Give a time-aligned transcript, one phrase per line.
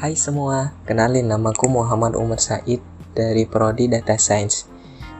[0.00, 2.80] Hai semua, kenalin namaku Muhammad Umar Said
[3.12, 4.64] dari Prodi Data Science.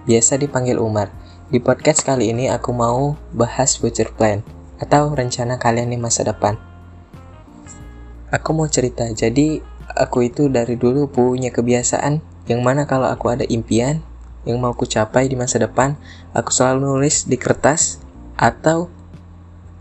[0.08, 1.12] Biasa dipanggil Umar.
[1.52, 4.40] Di podcast kali ini aku mau bahas future plan
[4.80, 6.56] atau rencana kalian di masa depan.
[8.32, 9.60] Aku mau cerita, jadi
[10.00, 14.00] aku itu dari dulu punya kebiasaan yang mana kalau aku ada impian
[14.48, 16.00] yang mau ku capai di masa depan,
[16.32, 18.00] aku selalu nulis di kertas
[18.32, 18.88] atau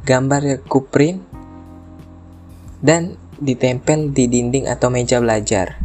[0.04, 1.23] gambar yang ku print
[2.84, 5.80] dan ditempel di dinding atau meja belajar.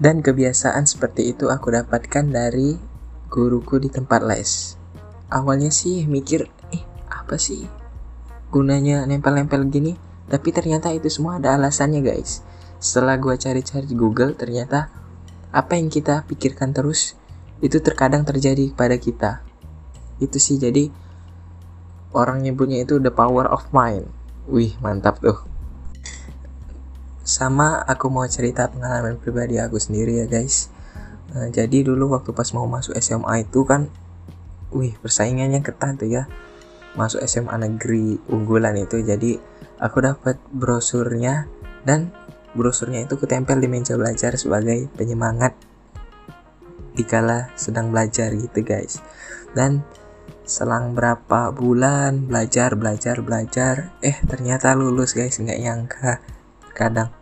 [0.00, 2.80] Dan kebiasaan seperti itu aku dapatkan dari
[3.28, 4.80] guruku di tempat les.
[5.28, 7.68] Awalnya sih mikir, eh apa sih
[8.48, 9.92] gunanya nempel-nempel gini?
[10.32, 12.40] Tapi ternyata itu semua ada alasannya guys.
[12.80, 14.88] Setelah gue cari-cari di Google, ternyata
[15.52, 17.12] apa yang kita pikirkan terus
[17.60, 19.44] itu terkadang terjadi pada kita.
[20.16, 20.88] Itu sih jadi
[22.16, 24.08] orang nyebutnya itu the power of mind.
[24.48, 25.57] Wih, mantap tuh
[27.38, 30.74] sama aku mau cerita pengalaman pribadi aku sendiri ya guys.
[31.30, 33.86] Nah, jadi dulu waktu pas mau masuk SMA itu kan
[34.74, 36.26] wih persaingannya ketat tuh ya.
[36.98, 39.38] Masuk SMA negeri unggulan itu jadi
[39.78, 41.46] aku dapat brosurnya
[41.86, 42.10] dan
[42.58, 45.54] brosurnya itu ketempel di meja belajar sebagai penyemangat
[46.98, 48.98] dikala sedang belajar gitu guys.
[49.54, 49.86] Dan
[50.42, 56.18] selang berapa bulan belajar belajar belajar eh ternyata lulus guys nggak nyangka.
[56.74, 57.17] Kadang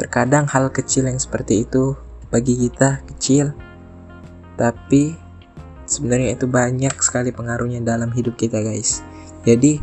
[0.00, 1.92] Terkadang hal kecil yang seperti itu
[2.32, 3.52] bagi kita kecil,
[4.56, 5.12] tapi
[5.84, 9.04] sebenarnya itu banyak sekali pengaruhnya dalam hidup kita, guys.
[9.44, 9.76] Jadi,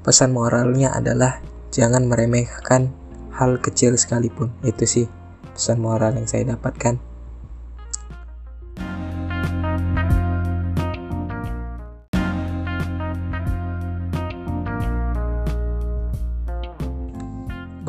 [0.00, 2.88] pesan moralnya adalah jangan meremehkan
[3.36, 4.56] hal kecil sekalipun.
[4.64, 5.04] Itu sih
[5.52, 7.09] pesan moral yang saya dapatkan.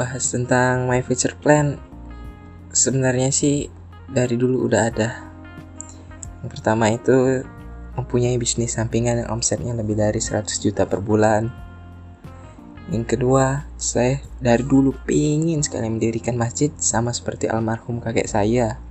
[0.02, 1.78] Bahas tentang my future plan
[2.73, 3.69] sebenarnya sih
[4.09, 5.09] dari dulu udah ada.
[6.41, 7.45] Yang pertama itu
[7.94, 11.53] mempunyai bisnis sampingan yang omsetnya lebih dari 100 juta per bulan.
[12.89, 18.81] Yang kedua saya dari dulu pingin sekali mendirikan masjid sama seperti almarhum kakek saya.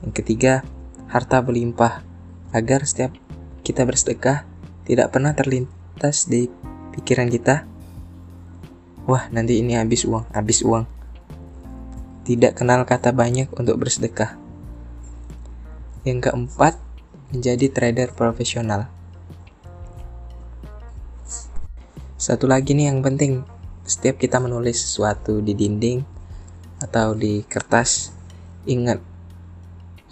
[0.00, 0.64] Yang ketiga
[1.12, 2.00] harta berlimpah
[2.56, 3.12] agar setiap
[3.60, 4.48] kita bersedekah
[4.88, 6.48] tidak pernah terlintas di
[6.96, 7.68] pikiran kita
[9.08, 10.84] Wah, nanti ini habis uang, habis uang.
[12.28, 14.36] Tidak kenal kata banyak untuk bersedekah.
[16.04, 16.74] Yang keempat,
[17.30, 18.90] menjadi trader profesional.
[22.20, 23.48] Satu lagi nih yang penting,
[23.88, 26.04] setiap kita menulis sesuatu di dinding
[26.84, 28.12] atau di kertas,
[28.68, 29.00] ingat,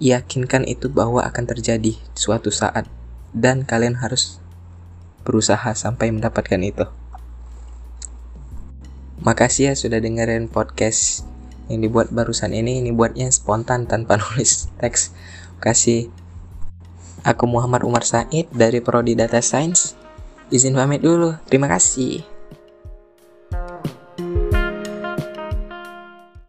[0.01, 2.89] yakinkan itu bahwa akan terjadi suatu saat
[3.37, 4.41] dan kalian harus
[5.27, 6.89] berusaha sampai mendapatkan itu.
[9.19, 11.27] Makasih ya sudah dengerin podcast
[11.67, 12.79] yang dibuat barusan ini.
[12.79, 15.11] Ini buatnya spontan tanpa nulis teks.
[15.59, 16.07] Kasih.
[17.27, 19.99] Aku Muhammad Umar Said dari Prodi Data Science.
[20.55, 21.35] Izin pamit dulu.
[21.51, 22.38] Terima kasih.